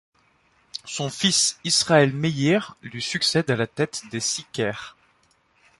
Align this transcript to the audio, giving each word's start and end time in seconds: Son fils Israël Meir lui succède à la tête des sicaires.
Son 0.85 1.11
fils 1.11 1.59
Israël 1.63 2.11
Meir 2.11 2.75
lui 2.81 3.03
succède 3.03 3.51
à 3.51 3.55
la 3.55 3.67
tête 3.67 4.01
des 4.09 4.19
sicaires. 4.19 4.97